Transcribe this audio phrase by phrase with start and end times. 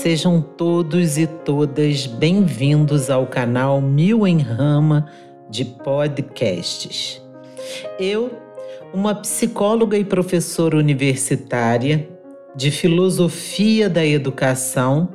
[0.00, 5.06] sejam todos e todas bem-vindos ao canal Mil em Rama
[5.50, 7.20] de podcasts.
[7.98, 8.30] Eu,
[8.94, 12.08] uma psicóloga e professora universitária
[12.56, 15.06] de filosofia da educação,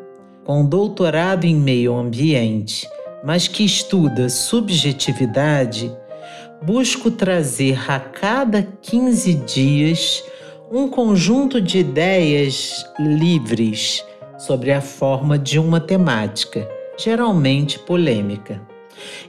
[0.44, 2.88] com doutorado em meio ambiente,
[3.24, 5.92] mas que estuda subjetividade,
[6.62, 10.24] busco trazer a cada 15 dias
[10.72, 14.06] um conjunto de ideias livres
[14.38, 16.68] sobre a forma de uma temática,
[16.98, 18.62] geralmente polêmica.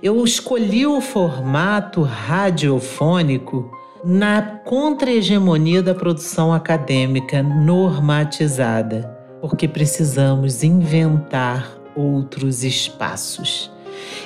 [0.02, 3.70] Eu escolhi o formato radiofônico
[4.04, 13.70] na contra-hegemonia da produção acadêmica normatizada, porque precisamos inventar outros espaços.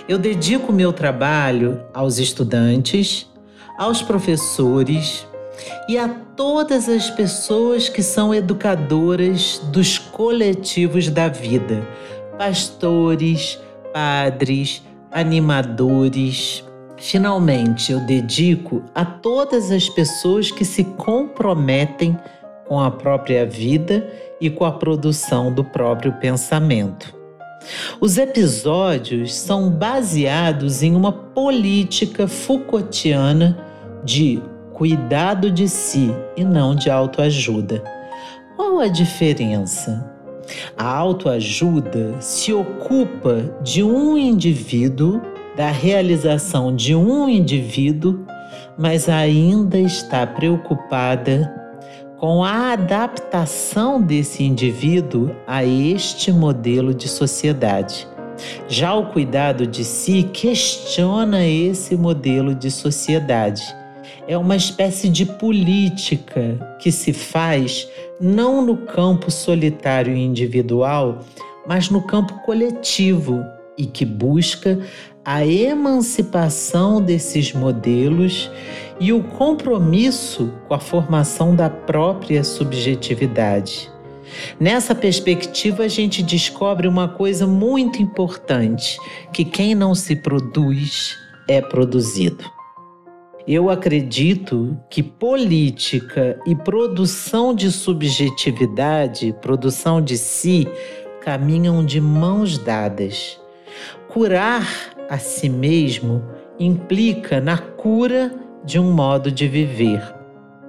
[0.09, 3.31] Eu dedico meu trabalho aos estudantes,
[3.79, 5.27] aos professores,
[5.89, 6.09] e a
[6.41, 11.87] todas as pessoas que são educadoras dos coletivos da vida,
[12.39, 13.61] pastores,
[13.93, 14.83] padres,
[15.13, 16.65] animadores.
[16.97, 22.17] Finalmente, eu dedico a todas as pessoas que se comprometem
[22.67, 24.11] com a própria vida
[24.41, 27.15] e com a produção do próprio pensamento.
[28.01, 33.63] Os episódios são baseados em uma política Foucaultiana
[34.03, 34.41] de
[34.81, 37.85] cuidado de si e não de autoajuda.
[38.57, 40.11] Qual a diferença?
[40.75, 45.21] A autoajuda se ocupa de um indivíduo,
[45.55, 48.25] da realização de um indivíduo,
[48.79, 51.55] mas ainda está preocupada
[52.17, 58.09] com a adaptação desse indivíduo a este modelo de sociedade.
[58.67, 63.79] Já o cuidado de si questiona esse modelo de sociedade
[64.31, 67.89] é uma espécie de política que se faz
[68.21, 71.19] não no campo solitário e individual,
[71.67, 73.45] mas no campo coletivo
[73.77, 74.79] e que busca
[75.25, 78.49] a emancipação desses modelos
[79.01, 83.91] e o compromisso com a formação da própria subjetividade.
[84.61, 88.97] Nessa perspectiva, a gente descobre uma coisa muito importante:
[89.33, 91.17] que quem não se produz
[91.49, 92.60] é produzido.
[93.49, 100.69] Eu acredito que política e produção de subjetividade, produção de si,
[101.23, 103.41] caminham de mãos dadas.
[104.09, 104.69] Curar
[105.09, 106.23] a si mesmo
[106.59, 108.33] implica na cura
[108.65, 110.03] de um modo de viver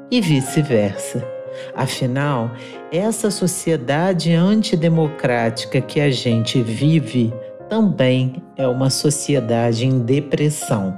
[0.10, 1.28] e vice-versa.
[1.76, 2.52] Afinal,
[2.92, 7.34] essa sociedade antidemocrática que a gente vive
[7.70, 10.98] também é uma sociedade em depressão.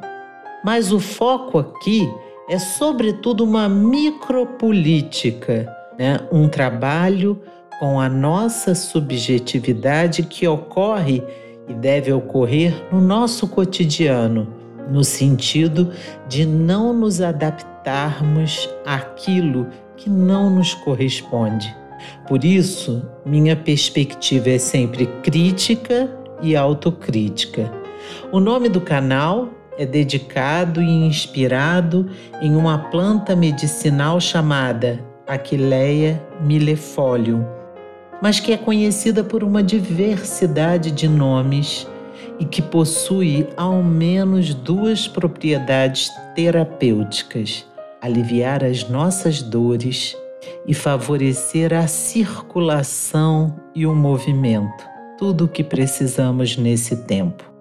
[0.63, 2.09] Mas o foco aqui
[2.49, 6.19] é, sobretudo, uma micropolítica, né?
[6.31, 7.39] um trabalho
[7.79, 11.23] com a nossa subjetividade que ocorre
[11.67, 14.47] e deve ocorrer no nosso cotidiano,
[14.89, 15.91] no sentido
[16.27, 21.73] de não nos adaptarmos àquilo que não nos corresponde.
[22.27, 26.09] Por isso, minha perspectiva é sempre crítica
[26.41, 27.71] e autocrítica.
[28.31, 32.09] O nome do canal é dedicado e inspirado
[32.41, 37.45] em uma planta medicinal chamada Aquileia millefolium,
[38.21, 41.87] mas que é conhecida por uma diversidade de nomes
[42.39, 47.65] e que possui ao menos duas propriedades terapêuticas:
[48.01, 50.15] aliviar as nossas dores
[50.67, 54.85] e favorecer a circulação e o movimento,
[55.17, 57.52] tudo o que precisamos nesse tempo.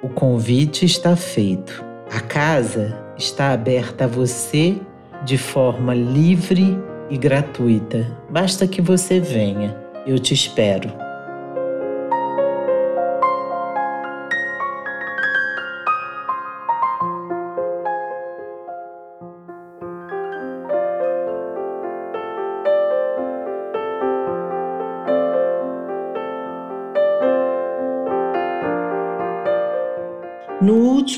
[0.00, 1.84] O convite está feito.
[2.12, 4.76] A casa está aberta a você
[5.24, 6.78] de forma livre
[7.10, 8.06] e gratuita.
[8.30, 9.76] Basta que você venha.
[10.06, 11.07] Eu te espero.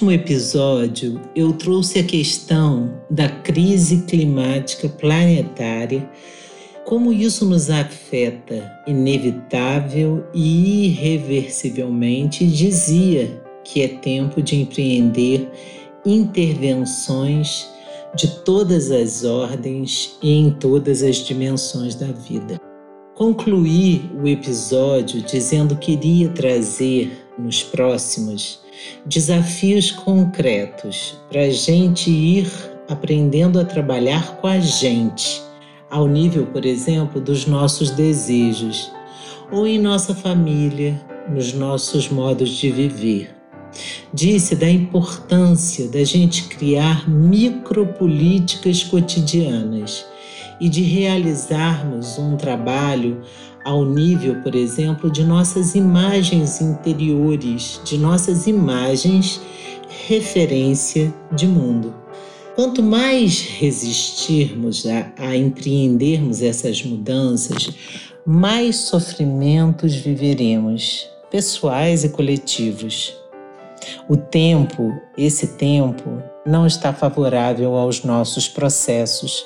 [0.01, 6.09] Último episódio, eu trouxe a questão da crise climática planetária,
[6.87, 15.47] como isso nos afeta inevitável e irreversivelmente, dizia que é tempo de empreender
[16.07, 17.69] intervenções
[18.15, 22.59] de todas as ordens e em todas as dimensões da vida.
[23.15, 28.60] Concluí o episódio dizendo que iria trazer nos próximos
[29.05, 32.51] desafios concretos para a gente ir
[32.89, 35.41] aprendendo a trabalhar com a gente,
[35.89, 38.91] ao nível, por exemplo, dos nossos desejos.
[39.53, 43.35] ou em nossa família, nos nossos modos de viver.
[44.15, 50.07] Disse da importância da gente criar micropolíticas cotidianas
[50.61, 53.23] e de realizarmos um trabalho
[53.65, 59.41] ao nível, por exemplo, de nossas imagens interiores, de nossas imagens
[60.07, 61.95] referência de mundo.
[62.55, 67.71] Quanto mais resistirmos a, a empreendermos essas mudanças,
[68.27, 73.15] mais sofrimentos viveremos, pessoais e coletivos.
[74.09, 79.45] O tempo, esse tempo, não está favorável aos nossos processos,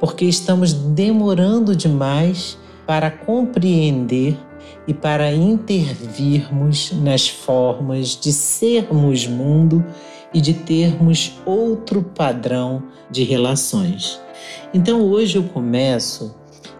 [0.00, 4.38] porque estamos demorando demais para compreender
[4.86, 9.84] e para intervirmos nas formas de sermos mundo
[10.32, 14.20] e de termos outro padrão de relações.
[14.72, 16.34] Então hoje eu começo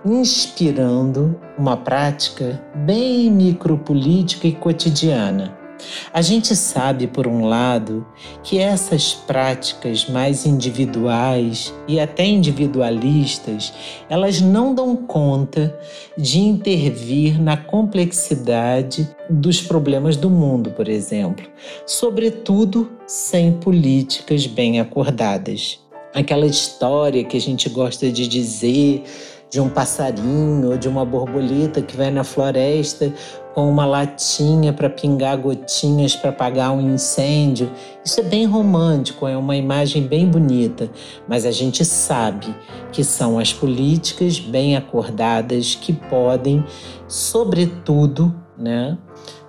[0.05, 5.66] inspirando uma prática bem micropolítica e cotidiana
[6.13, 8.07] a gente sabe, por um lado,
[8.43, 13.73] que essas práticas mais individuais e até individualistas,
[14.09, 15.79] elas não dão conta
[16.17, 21.47] de intervir na complexidade dos problemas do mundo, por exemplo,
[21.85, 25.81] sobretudo sem políticas bem acordadas.
[26.15, 29.05] Aquela história que a gente gosta de dizer
[29.51, 33.13] de um passarinho ou de uma borboleta que vai na floresta
[33.57, 37.73] com uma latinha para pingar gotinhas para apagar um incêndio.
[38.05, 40.91] Isso é bem romântico, é uma imagem bem bonita,
[41.27, 42.55] mas a gente sabe
[42.93, 46.63] que são as políticas bem acordadas que podem,
[47.09, 48.99] sobretudo, né,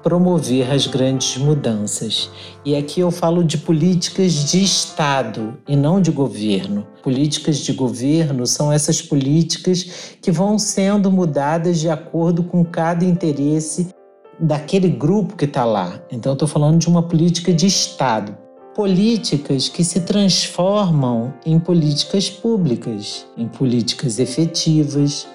[0.02, 2.30] promover as grandes mudanças.
[2.64, 6.88] E aqui eu falo de políticas de Estado e não de governo.
[7.04, 13.97] Políticas de governo são essas políticas que vão sendo mudadas de acordo com cada interesse
[14.40, 16.00] daquele grupo que está lá.
[16.12, 18.38] Então, estou falando de uma política de Estado.
[18.76, 25.28] Políticas que se transformam em políticas públicas, em políticas efetivas,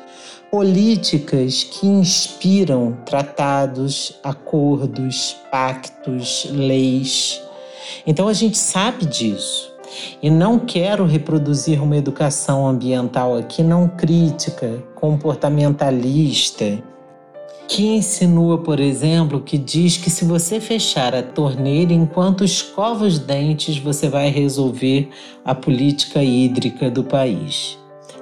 [0.52, 7.40] políticas que inspiram tratados, acordos, pactos, leis.
[8.06, 9.72] Então a gente sabe disso.
[10.22, 16.82] E não quero reproduzir uma educação ambiental aqui não crítica, comportamentalista,
[17.72, 23.18] que insinua, por exemplo, que diz que se você fechar a torneira enquanto escova os
[23.18, 25.08] dentes, você vai resolver
[25.42, 27.78] a política hídrica do país.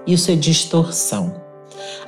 [0.07, 1.35] Isso é distorção.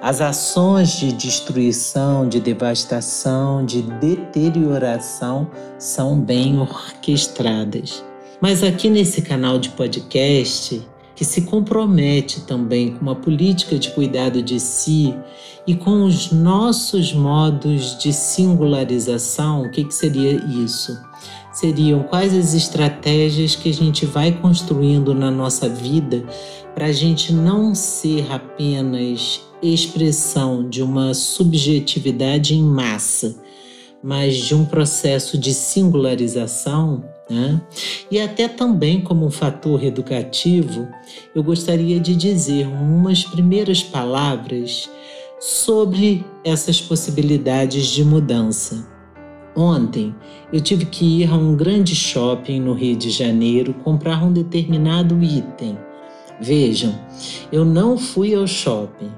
[0.01, 5.51] As ações de destruição, de devastação, de deterioração
[5.81, 8.05] são bem orquestradas.
[8.41, 10.81] Mas aqui nesse canal de podcast,
[11.23, 15.15] que se compromete também com uma política de cuidado de si
[15.65, 21.01] e com os nossos modos de singularização, o que, que seria isso?
[21.53, 26.25] Seriam quais as estratégias que a gente vai construindo na nossa vida
[26.75, 33.37] para a gente não ser apenas expressão de uma subjetividade em massa,
[34.03, 37.61] mas de um processo de singularização, né?
[38.11, 40.89] e até também como um fator educativo,
[41.35, 44.91] eu gostaria de dizer umas primeiras palavras
[45.41, 48.87] sobre essas possibilidades de mudança.
[49.55, 50.15] Ontem
[50.53, 55.23] eu tive que ir a um grande shopping no Rio de Janeiro comprar um determinado
[55.23, 55.77] item.
[56.41, 56.99] Vejam,
[57.53, 59.11] eu não fui ao shopping,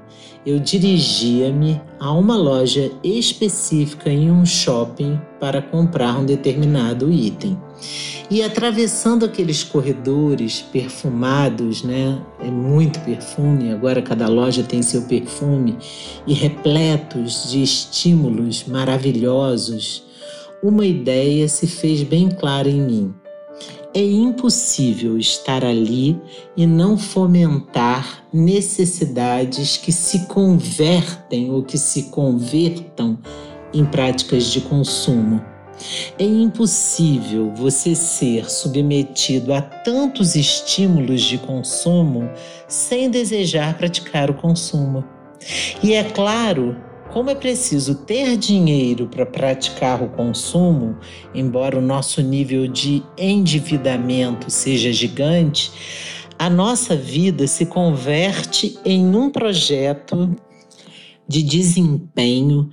[0.45, 7.57] eu dirigia-me a uma loja específica em um shopping para comprar um determinado item.
[8.29, 12.21] E atravessando aqueles corredores perfumados, né?
[12.39, 15.77] É muito perfume, agora cada loja tem seu perfume,
[16.25, 20.03] e repletos de estímulos maravilhosos,
[20.63, 23.13] uma ideia se fez bem clara em mim
[23.95, 26.19] é impossível estar ali
[26.57, 33.17] e não fomentar necessidades que se convertem ou que se convertam
[33.73, 35.41] em práticas de consumo.
[36.17, 42.29] É impossível você ser submetido a tantos estímulos de consumo
[42.67, 45.03] sem desejar praticar o consumo.
[45.83, 46.75] E é claro
[47.11, 50.97] como é preciso ter dinheiro para praticar o consumo,
[51.33, 55.71] embora o nosso nível de endividamento seja gigante,
[56.37, 60.35] a nossa vida se converte em um projeto
[61.27, 62.69] de desempenho,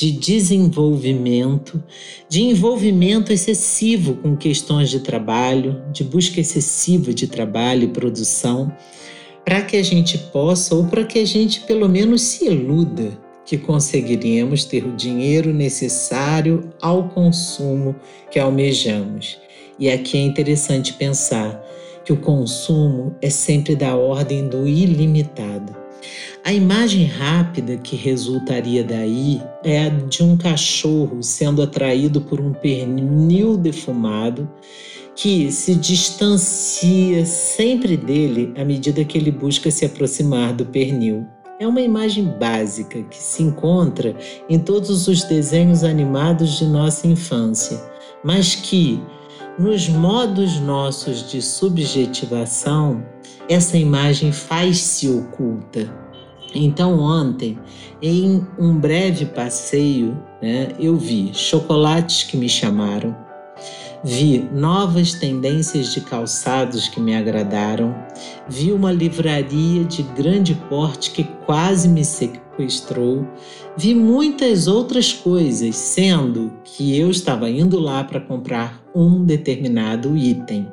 [0.00, 1.84] de desenvolvimento,
[2.26, 8.74] de envolvimento excessivo com questões de trabalho, de busca excessiva de trabalho e produção,
[9.44, 13.10] para que a gente possa, ou para que a gente pelo menos se iluda
[13.44, 17.94] que conseguiremos ter o dinheiro necessário ao consumo
[18.30, 19.38] que almejamos.
[19.78, 21.62] E aqui é interessante pensar
[22.06, 25.79] que o consumo é sempre da ordem do ilimitado.
[26.44, 32.52] A imagem rápida que resultaria daí é a de um cachorro sendo atraído por um
[32.52, 34.48] pernil defumado
[35.14, 41.26] que se distancia sempre dele à medida que ele busca se aproximar do pernil.
[41.58, 44.16] É uma imagem básica que se encontra
[44.48, 47.78] em todos os desenhos animados de nossa infância,
[48.24, 48.98] mas que,
[49.58, 53.04] nos modos nossos de subjetivação,
[53.50, 55.92] essa imagem faz-se oculta.
[56.54, 57.58] Então, ontem,
[58.00, 63.14] em um breve passeio, né, eu vi chocolates que me chamaram,
[64.02, 67.94] Vi novas tendências de calçados que me agradaram.
[68.48, 73.28] Vi uma livraria de grande porte que quase me sequestrou.
[73.76, 80.66] Vi muitas outras coisas, sendo que eu estava indo lá para comprar um determinado item.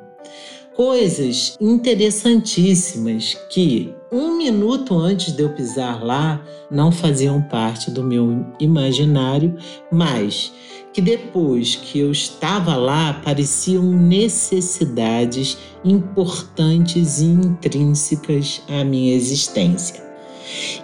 [0.77, 8.45] Coisas interessantíssimas que, um minuto antes de eu pisar lá, não faziam parte do meu
[8.59, 9.57] imaginário,
[9.91, 10.53] mas
[10.93, 20.05] que depois que eu estava lá pareciam necessidades importantes e intrínsecas à minha existência.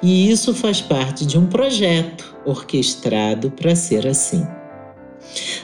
[0.02, 4.44] E isso faz parte de um projeto orquestrado para ser assim.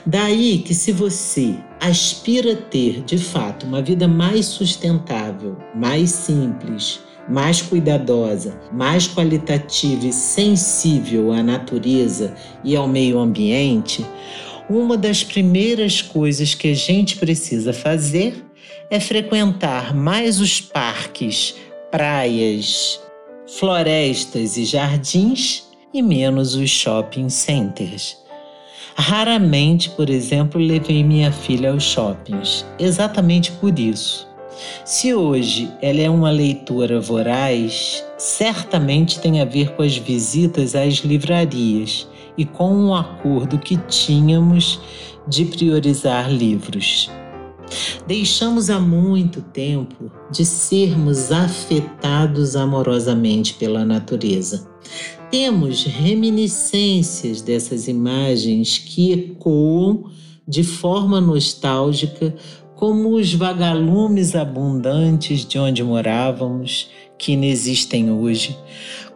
[0.05, 6.99] Daí que, se você aspira a ter de fato uma vida mais sustentável, mais simples,
[7.29, 14.05] mais cuidadosa, mais qualitativa e sensível à natureza e ao meio ambiente,
[14.69, 18.45] uma das primeiras coisas que a gente precisa fazer
[18.89, 21.55] é frequentar mais os parques,
[21.91, 22.99] praias,
[23.57, 28.17] florestas e jardins e menos os shopping centers.
[28.99, 34.27] Raramente, por exemplo, levei minha filha aos shoppings, exatamente por isso.
[34.83, 40.95] Se hoje ela é uma leitora voraz, certamente tem a ver com as visitas às
[40.95, 44.81] livrarias e com um acordo que tínhamos
[45.25, 47.09] de priorizar livros.
[48.05, 54.68] Deixamos há muito tempo de sermos afetados amorosamente pela natureza.
[55.29, 60.05] Temos reminiscências dessas imagens que ecoam
[60.47, 62.35] de forma nostálgica
[62.75, 68.57] como os vagalumes abundantes de onde morávamos, que inexistem hoje,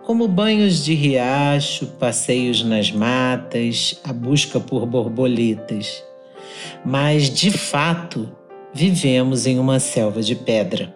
[0.06, 6.04] como banhos de riacho, passeios nas matas, a busca por borboletas.
[6.86, 8.30] Mas, de fato,
[8.74, 10.94] vivemos em uma selva de pedra.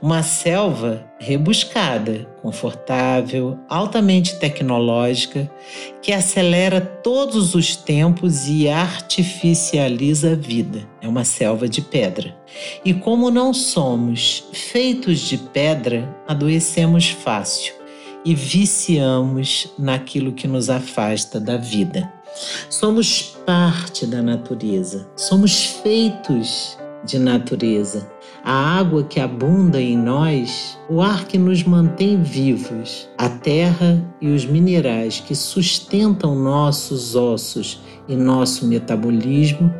[0.00, 5.50] Uma selva rebuscada, confortável, altamente tecnológica,
[6.02, 10.88] que acelera todos os tempos e artificializa a vida.
[11.00, 12.36] É uma selva de pedra.
[12.84, 17.74] E como não somos feitos de pedra, adoecemos fácil
[18.24, 22.12] e viciamos naquilo que nos afasta da vida.
[22.68, 28.08] Somos parte da natureza, somos feitos de natureza
[28.44, 34.28] a água que abunda em nós, o ar que nos mantém vivos, a terra e
[34.28, 39.72] os minerais que sustentam nossos ossos e nosso metabolismo,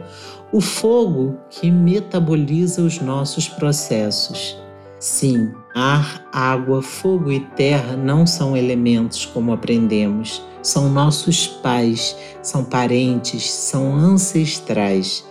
[0.53, 4.57] o fogo que metaboliza os nossos processos.
[4.99, 12.65] Sim, ar, água, fogo e terra não são elementos como aprendemos, são nossos pais, são
[12.65, 15.25] parentes, são ancestrais.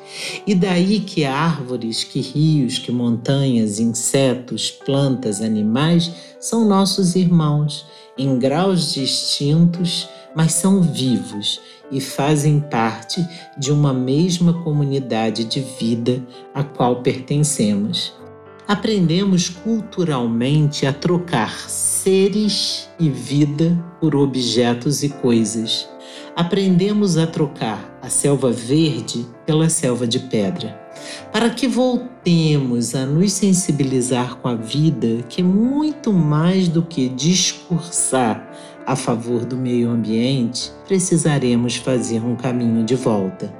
[0.45, 7.85] E daí que árvores, que rios, que montanhas, insetos, plantas, animais são nossos irmãos,
[8.17, 13.25] em graus distintos, mas são vivos e fazem parte
[13.57, 16.21] de uma mesma comunidade de vida
[16.53, 18.13] a qual pertencemos.
[18.67, 21.67] Aprendemos culturalmente a trocar
[22.09, 25.87] seres e vida por objetos e coisas.
[26.35, 30.75] Aprendemos a trocar a selva verde pela selva de pedra,
[31.31, 37.09] para que voltemos a nos sensibilizar com a vida, que é muito mais do que
[37.09, 38.48] discursar
[38.89, 43.53] a favor do meio ambiente, precisaremos fazer um caminho de volta.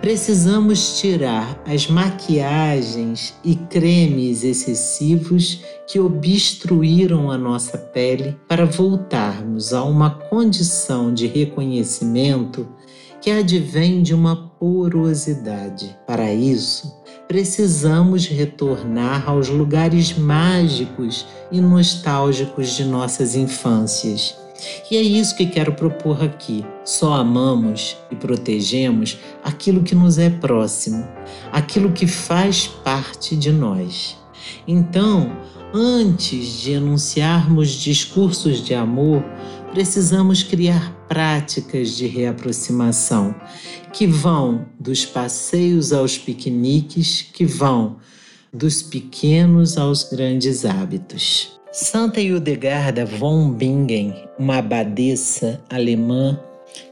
[0.00, 9.84] Precisamos tirar as maquiagens e cremes excessivos que obstruíram a nossa pele para voltarmos a
[9.84, 12.66] uma condição de reconhecimento
[13.20, 15.96] que advém de uma porosidade.
[16.04, 16.92] Para isso,
[17.28, 24.42] precisamos retornar aos lugares mágicos e nostálgicos de nossas infâncias
[24.90, 26.64] E é isso que quero propor aqui.
[26.84, 31.06] Só amamos e protegemos aquilo que nos é próximo,
[31.52, 34.16] aquilo que faz parte de nós.
[34.66, 35.36] Então,
[35.72, 39.24] antes de enunciarmos discursos de amor,
[39.72, 43.34] precisamos criar práticas de reaproximação
[43.92, 47.96] que vão dos passeios aos piqueniques, que vão
[48.52, 51.58] dos pequenos aos grandes hábitos.
[51.76, 56.38] Santa Hildegarda von Bingen, uma abadesa alemã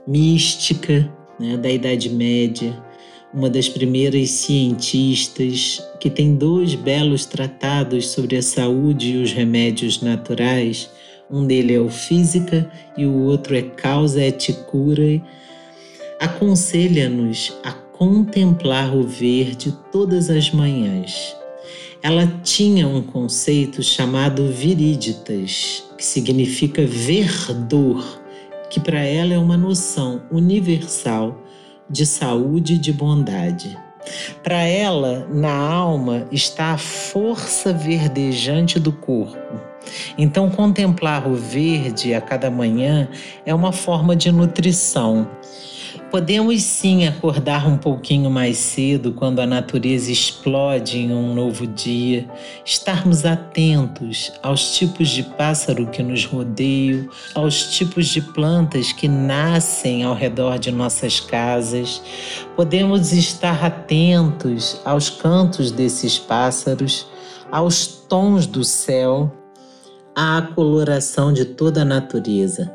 [0.09, 1.09] mística
[1.39, 2.77] né, da Idade Média,
[3.33, 10.03] uma das primeiras cientistas que tem dois belos tratados sobre a saúde e os remédios
[10.03, 10.91] naturais.
[11.31, 15.23] Um dele é o Física e o outro é Causa et Cura.
[16.19, 21.41] Aconselha-nos a contemplar o verde todas as manhãs
[22.03, 28.21] ela tinha um conceito chamado viríditas, que significa verdor,
[28.69, 31.41] que para ela é uma noção universal
[31.89, 33.79] de saúde e de bondade.
[34.43, 39.39] Para ela, na alma está a força verdejante do corpo.
[40.17, 43.09] Então, contemplar o verde a cada manhã
[43.45, 45.29] é uma forma de nutrição.
[46.13, 52.29] Podemos sim acordar um pouquinho mais cedo quando a natureza explode em um novo dia,
[52.67, 60.05] estarmos atentos aos tipos de pássaro que nos rodeiam, aos tipos de plantas que nascem
[60.05, 62.03] ao redor de nossas casas.
[62.55, 67.07] Podemos estar atentos aos cantos desses pássaros,
[67.51, 69.33] aos tons do céu
[70.15, 72.71] à coloração de toda a natureza.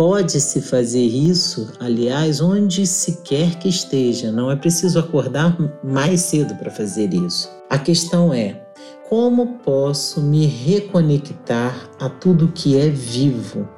[0.00, 5.54] Pode-se fazer isso, aliás, onde se quer que esteja, não é preciso acordar
[5.84, 7.50] mais cedo para fazer isso.
[7.68, 8.62] A questão é:
[9.10, 13.68] como posso me reconectar a tudo que é vivo?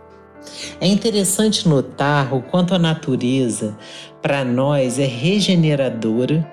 [0.81, 3.77] É interessante notar o quanto a natureza,
[4.23, 6.49] para nós, é regeneradora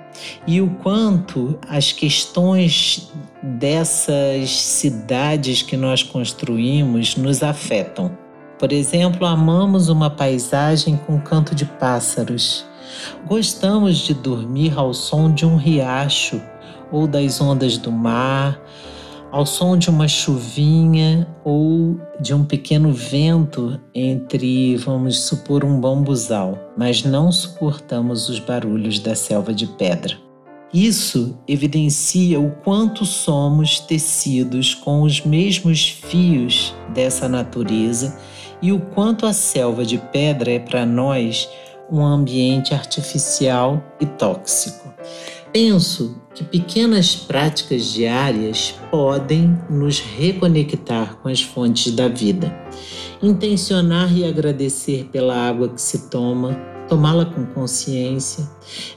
[0.47, 3.11] e o quanto as questões
[3.43, 8.28] dessas cidades que nós construímos nos afetam.
[8.59, 12.65] Por exemplo, amamos uma paisagem com canto de pássaros.
[13.25, 16.41] Gostamos de dormir ao som de um riacho
[16.91, 18.61] ou das ondas do mar,
[19.31, 26.57] ao som de uma chuvinha ou de um pequeno vento entre, vamos supor, um bambuzal,
[26.77, 30.17] mas não suportamos os barulhos da selva de pedra.
[30.73, 38.19] Isso evidencia o quanto somos tecidos com os mesmos fios dessa natureza
[38.61, 41.49] e o quanto a selva de pedra é para nós
[41.91, 44.93] um ambiente artificial e tóxico.
[45.51, 52.55] Penso que pequenas práticas diárias podem nos reconectar com as fontes da vida.
[53.21, 56.53] Intencionar e agradecer pela água que se toma,
[56.87, 58.47] tomá-la com consciência,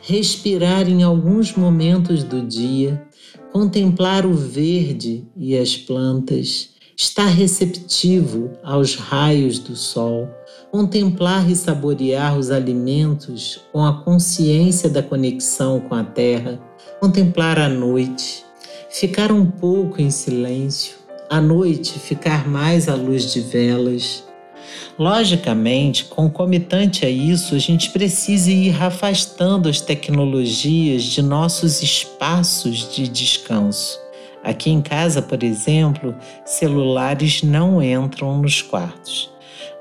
[0.02, 3.02] respirar em alguns momentos do dia,
[3.50, 10.28] contemplar o verde e as plantas, estar receptivo aos raios do sol,
[10.70, 16.60] contemplar e saborear os alimentos com a consciência da conexão com a terra,
[17.00, 18.44] contemplar a noite,
[18.90, 20.96] ficar um pouco em silêncio,
[21.28, 24.24] à noite ficar mais à luz de velas.
[24.98, 33.08] Logicamente, concomitante a isso, a gente precisa ir afastando as tecnologias de nossos espaços de
[33.08, 34.01] descanso.
[34.42, 39.32] Aqui em casa, por exemplo, celulares não entram nos quartos.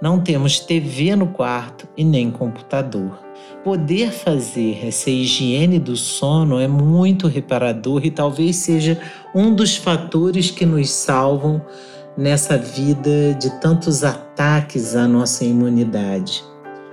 [0.02, 3.20] Não temos TV no quarto e nem computador.
[3.64, 9.00] Poder fazer essa higiene do sono é muito reparador e talvez seja
[9.34, 11.64] um dos fatores que nos salvam
[12.18, 16.44] nessa vida de tantos ataques à nossa imunidade.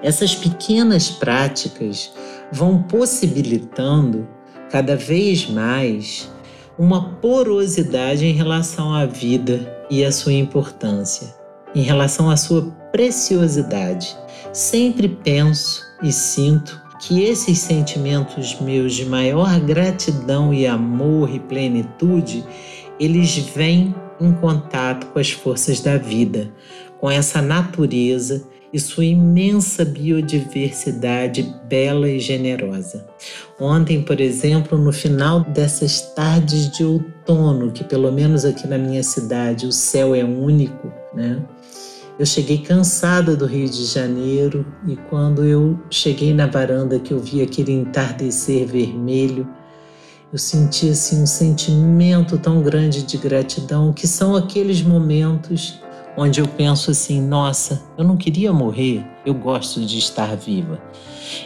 [0.03, 2.13] Essas pequenas práticas
[2.53, 4.29] vão possibilitando
[4.71, 6.31] cada vez mais
[6.79, 11.39] uma porosidade em relação à vida e à sua importância
[11.75, 12.63] em relação à sua
[12.93, 14.17] preciosidade.
[14.53, 22.45] Sempre penso e sinto que esses sentimentos meus de maior gratidão e amor e plenitude,
[22.99, 26.53] eles vêm em contato com as forças da vida,
[27.01, 33.07] com essa natureza e sua imensa biodiversidade bela e generosa.
[33.59, 39.03] Ontem, por exemplo, no final dessas tardes de outono, que pelo menos aqui na minha
[39.03, 41.43] cidade o céu é único, né?
[42.19, 47.21] Eu cheguei cansada do Rio de Janeiro e quando eu cheguei na varanda que eu
[47.21, 49.47] vi aquele entardecer vermelho,
[50.33, 55.81] eu senti assim um sentimento tão grande de gratidão, que são aqueles momentos
[56.19, 60.81] onde eu penso assim: nossa, eu não queria morrer, eu gosto de estar viva.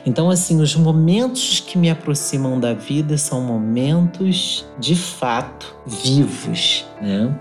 [0.07, 7.37] Então, assim, os momentos que me aproximam da vida são momentos de fato vivos, né?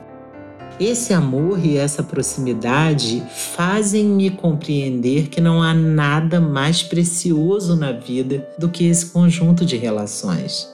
[0.80, 8.48] Esse amor e essa proximidade fazem-me compreender que não há nada mais precioso na vida
[8.58, 10.68] do que esse conjunto de relações.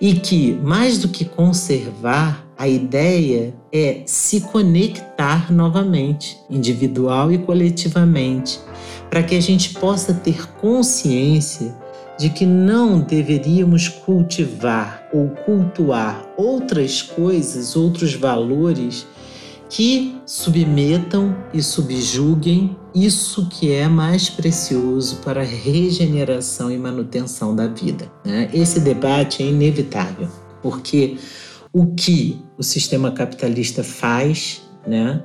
[0.00, 8.58] E que, mais do que conservar, a ideia é se conectar novamente, individual e coletivamente,
[9.08, 11.72] para que a gente possa ter consciência
[12.18, 19.06] de que não deveríamos cultivar ou cultuar outras coisas, outros valores
[19.70, 27.68] que submetam e subjuguem isso que é mais precioso para a regeneração e manutenção da
[27.68, 28.10] vida.
[28.24, 28.50] Né?
[28.52, 30.28] Esse debate é inevitável,
[30.60, 31.18] porque
[31.72, 35.22] o que o sistema capitalista faz né,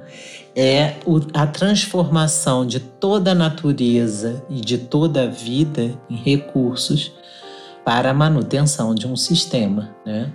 [0.55, 0.95] é
[1.33, 7.11] a transformação de toda a natureza e de toda a vida em recursos
[7.83, 9.93] para a manutenção de um sistema.
[10.05, 10.31] Né?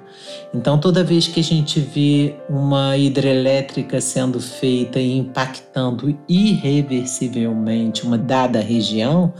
[0.53, 8.18] Então, toda vez que a gente vê uma hidrelétrica sendo feita e impactando irreversivelmente uma
[8.18, 9.33] dada região,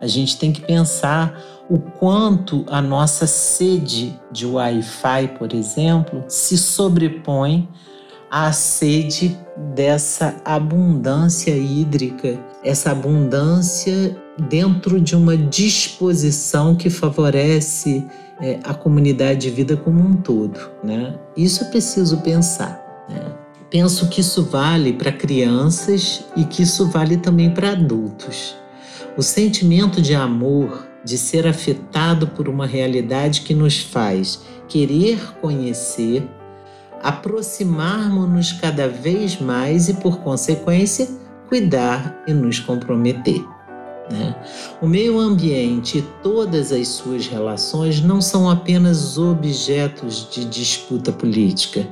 [0.00, 1.40] a gente tem que pensar
[1.72, 7.66] o quanto a nossa sede de Wi-Fi, por exemplo, se sobrepõe
[8.30, 9.38] à sede
[9.74, 14.14] dessa abundância hídrica, essa abundância
[14.50, 18.04] dentro de uma disposição que favorece
[18.38, 20.60] é, a comunidade de vida como um todo.
[20.84, 21.14] Né?
[21.34, 23.06] Isso é preciso pensar.
[23.08, 23.32] Né?
[23.70, 28.60] Penso que isso vale para crianças e que isso vale também para adultos.
[29.16, 36.26] O sentimento de amor, de ser afetado por uma realidade que nos faz querer conhecer,
[37.02, 41.08] aproximarmos-nos cada vez mais e, por consequência,
[41.48, 43.44] cuidar e nos comprometer.
[44.10, 44.34] Né?
[44.80, 51.88] O meio ambiente e todas as suas relações não são apenas objetos de disputa política,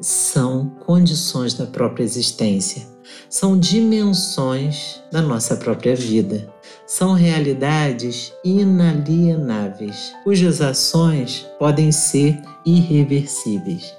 [0.00, 2.86] são condições da própria existência,
[3.28, 6.48] são dimensões da nossa própria vida,
[6.86, 13.94] são realidades inalienáveis, cujas ações podem ser irreversíveis.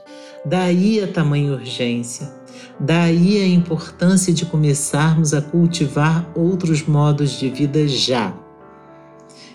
[0.46, 2.38] Daí a tamanha urgência
[2.80, 8.34] Daí a importância de começarmos a cultivar outros modos de vida já.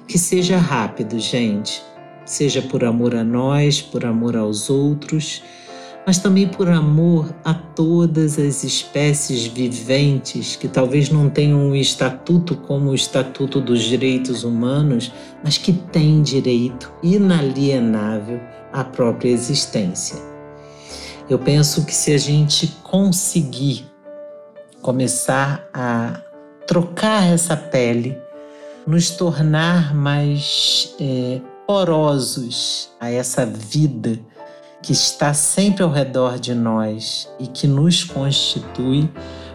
[0.08, 1.80] Que seja rápido, gente,
[2.24, 5.42] seja por amor a nós, por amor aos outros,
[6.06, 12.56] mas também por amor a todas as espécies viventes que talvez não tenham um estatuto
[12.56, 15.12] como o Estatuto dos Direitos Humanos,
[15.44, 18.40] mas que têm direito inalienável
[18.72, 20.16] à própria existência.
[21.30, 23.86] Eu penso que se a gente conseguir
[24.80, 26.20] começar a
[26.66, 28.18] trocar essa pele,
[28.84, 34.18] nos tornar mais é, porosos a essa vida
[34.82, 39.08] que está sempre ao redor de nós e que nos constitui,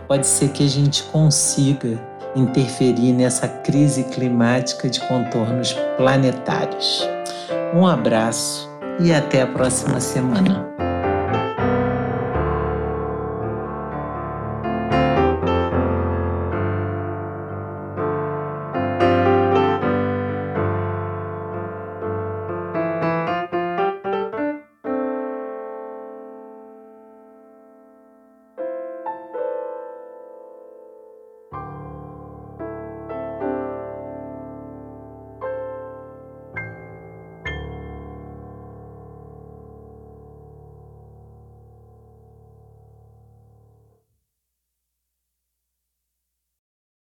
[0.07, 1.99] pode ser que a gente consiga
[2.35, 7.07] interferir nessa crise climática de contornos planetários.
[7.75, 8.69] Um abraço
[9.01, 10.86] e até a próxima semana.